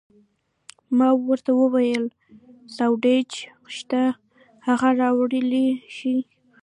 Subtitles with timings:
[0.97, 2.03] ما ورته وویل:
[2.75, 3.31] سانډویچ
[3.75, 4.03] شته،
[4.67, 6.15] هغه راوړلی شې؟